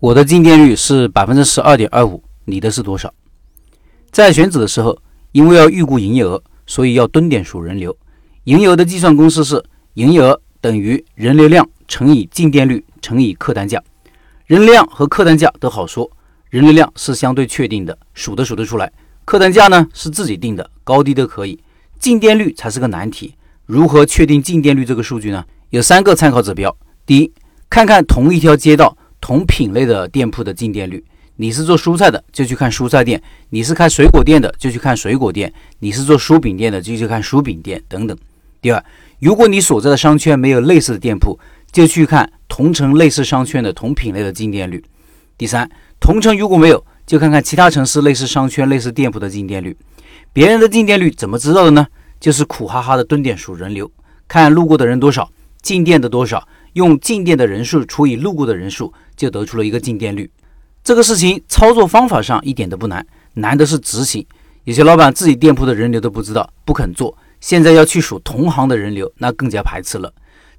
[0.00, 3.12] 我的进店率是百分之十二点二五，你的是多少？
[4.10, 4.98] 在选址的时候，
[5.32, 7.94] 因为要预估营业额，所以要蹲点数人流。
[8.44, 9.62] 营业额的计算公式是
[9.94, 13.78] 营业额等于人流量乘以进店率乘以客单价。
[14.46, 16.10] 人流量和客单价都好说，
[16.48, 18.90] 人流量是相对确定的，数都数得出来。
[19.26, 21.62] 客单价呢是自己定的，高低都可以。
[21.98, 23.34] 进店率才是个难题。
[23.66, 25.44] 如何确定进店率这个数据呢？
[25.68, 26.74] 有三个参考指标。
[27.04, 27.30] 第一，
[27.68, 28.96] 看看同一条街道。
[29.20, 31.04] 同品类的店铺的进店率，
[31.36, 38.16] 你是做蔬菜的就去看蔬菜店，你是开水果店的就去看水果店，你是做酥饼店的就去看酥饼店等等。
[38.60, 38.84] 第二，
[39.20, 41.38] 如果你所在的商圈没有类似的店铺，
[41.72, 44.84] 就去看同城类似商圈的同品类的进店率。
[45.38, 49.76] 第三，同城如果没有，就看看其他城市类似商圈类似店铺的进店率。
[50.32, 51.86] 别人的进店率怎么知道的呢？
[52.20, 53.90] 就是苦哈哈的蹲点数人流，
[54.28, 55.30] 看路过的人多少，
[55.62, 56.46] 进店的多少。
[56.74, 60.30] 用进店的人数除以路过的人数，就得出了一个进店率。
[60.82, 64.24] 这个事情操作方法上一点都不难，难的是执行。
[64.64, 67.16] 有些老板自己店铺的人流都不知道，不肯做。
[67.40, 70.12] 现在要去数同行的人流，那更加排斥了。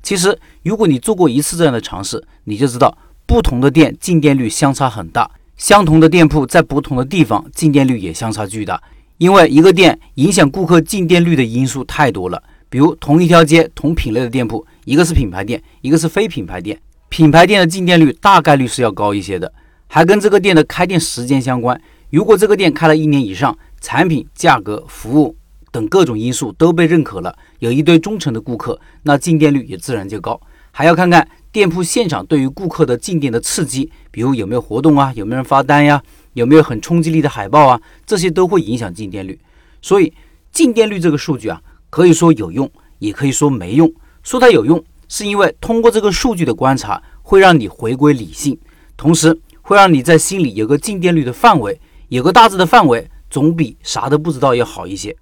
[0.03, 8.81] 其实，如果你做过一次这样的尝试，你就知道不同的店进店率相差很大，相同的店铺在不同的地方进店率也相差巨大。
[9.19, 12.41] 因为一个店影响顾客进店率的因素太多了。
[12.67, 16.79] 比如同一条街同品类的店铺，一个是品牌店，一个是非品牌店。
[17.09, 19.51] 品牌店的进店率大概率是要高一些的，
[19.87, 21.79] 还跟这个店的开店时间相关。
[22.09, 25.35] 如果这个店开了一年以上，产品、价格、服务
[25.71, 30.39] 等各种因素都被认可了，有一堆忠诚的顾客，那进店率也自然就高。
[30.71, 36.01] 还要看看店铺现场对于顾客的进店的刺激，比如有没有活动啊，有没有人发单呀，
[36.33, 39.39] 有没有很冲击力的海报啊，这些都会影响进店率。
[39.81, 40.13] 所以
[40.51, 41.61] 进店率这个数据啊。
[41.89, 43.91] 可以说有用，也可以说没用。
[44.23, 48.57] 说它有用，是因为通过这个数据的观察，会让你回归理性，
[48.95, 55.15] 同时会让你在心里有个进店率的范围，有个大致的范围，总比啥都不知道要好一些。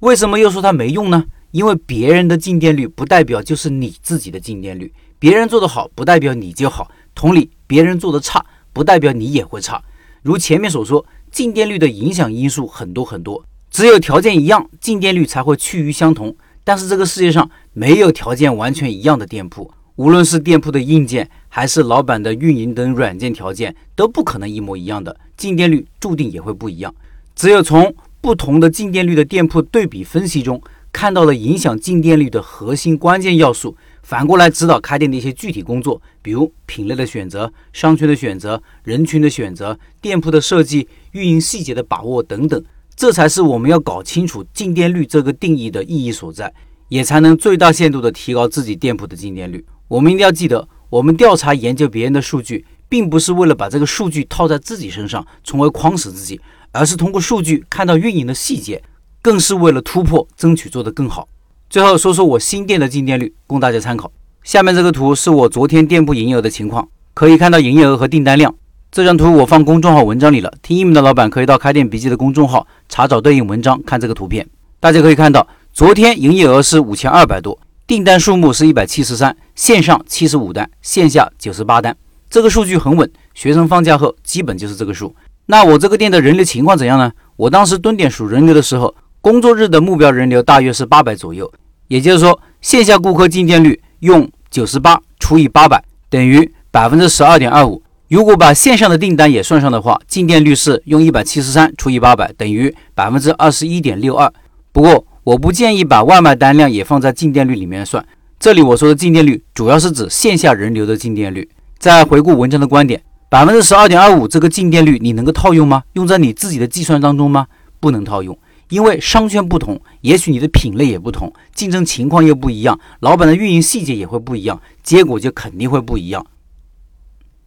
[0.00, 1.24] 为什么又说它没用呢？
[1.52, 9.82] 因为别人的进店率不代表就是你自己的进店率，别人做得好不代表你就好，同理，别人做的差不代表你也会差。
[10.22, 13.44] 如前面所说，进店率的影响因素很多很多。
[13.70, 16.34] 只有条件一样，进店率才会趋于相同。
[16.66, 26.92] 但是这个世界上没有条件完全一样的店铺，无论是店铺的硬件还是老板的运营等软件条件，都不可能一模一样的，进店率注定也会不一样。
[27.36, 30.60] 只有从不同的进店率的店铺对比分析中，
[30.90, 42.60] 看到了影响进店率的核心关键要素，反过来指导开店的一些具体工作，比如品类的选择、商圈的选择、人群的选择、店铺的设计、运营细节的把握等等。
[42.96, 46.50] 这才是我们要搞清楚进店率这个定义的意义所在，
[46.88, 49.62] 也才能最大限度的提高自己店铺的进店率。
[49.86, 56.40] 我们一定要记得，我们调查研究别人的数据，并不是为了把这个数据套在自己身上，从而框死自己，
[56.72, 58.82] 而是通过数据看到运营的细节，
[59.20, 61.28] 更是为了突破，争取做得更好。
[61.68, 64.10] 最后说说我新店的进店率，供大家参考。
[64.42, 68.54] 下面这个图是我昨天店铺营业额的情况，可以看到营业额和订单量。
[68.96, 74.48] 这张图我放公众号文章里了，听音频的老板可以到开店笔记的公众号查找对应文章，看这个图片。
[74.80, 81.94] 大家可以看到，昨天营业额是五千二百多，订单数目是一百七十三，线上七十五单，线下九十八单，
[82.30, 83.06] 这个数据很稳。
[83.34, 85.14] 学生放假后基本就是这个数。
[85.44, 87.12] 那我这个店的人流情况怎样呢？
[87.36, 91.52] 我当时蹲点数人流的时候，工作日的目标人流大约是八百左右，
[91.88, 97.82] 也就是说，线下顾客进店率用九十八除以八百等于百分之十二点二五。
[98.08, 104.32] 如果把线上的订单也算上的话，进店率是用一百七十三除以八百，等于百分之二十一点六二。
[104.70, 108.06] 不过，我不建议把外卖单量也放在进店率里面算。
[108.38, 111.48] 这里我说的进店率，主要是指线下人流的进店率。
[111.78, 115.82] 再回顾文章的观点，百分之十二点二五这个进店率，你能够套用吗？
[115.94, 117.48] 用在你自己的计算当中吗？
[117.80, 126.24] 不能套用，因为商圈不同，也许你的品类也不同，竞争情况又不一样，老板的运营细节也会不一样，结果就肯定会不一样。